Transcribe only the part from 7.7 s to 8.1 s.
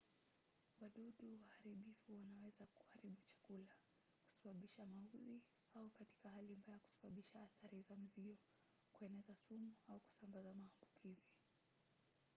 za